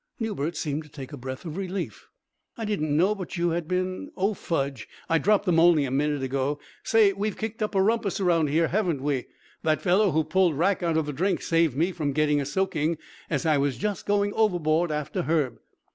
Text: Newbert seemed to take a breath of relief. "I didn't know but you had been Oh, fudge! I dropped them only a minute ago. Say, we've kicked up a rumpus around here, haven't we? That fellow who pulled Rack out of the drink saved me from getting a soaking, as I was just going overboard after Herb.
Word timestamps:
Newbert 0.19 0.57
seemed 0.57 0.81
to 0.81 0.89
take 0.89 1.13
a 1.13 1.15
breath 1.15 1.45
of 1.45 1.55
relief. 1.57 2.09
"I 2.57 2.65
didn't 2.65 2.97
know 2.97 3.13
but 3.13 3.37
you 3.37 3.51
had 3.51 3.67
been 3.67 4.09
Oh, 4.17 4.33
fudge! 4.33 4.87
I 5.07 5.19
dropped 5.19 5.45
them 5.45 5.59
only 5.59 5.85
a 5.85 5.91
minute 5.91 6.23
ago. 6.23 6.57
Say, 6.81 7.13
we've 7.13 7.37
kicked 7.37 7.61
up 7.61 7.75
a 7.75 7.81
rumpus 7.83 8.19
around 8.19 8.49
here, 8.49 8.69
haven't 8.69 9.03
we? 9.03 9.25
That 9.61 9.79
fellow 9.79 10.09
who 10.09 10.23
pulled 10.23 10.57
Rack 10.57 10.81
out 10.81 10.97
of 10.97 11.05
the 11.05 11.13
drink 11.13 11.43
saved 11.43 11.77
me 11.77 11.91
from 11.91 12.13
getting 12.13 12.41
a 12.41 12.47
soaking, 12.47 12.97
as 13.29 13.45
I 13.45 13.59
was 13.59 13.77
just 13.77 14.07
going 14.07 14.33
overboard 14.33 14.91
after 14.91 15.21
Herb. 15.21 15.59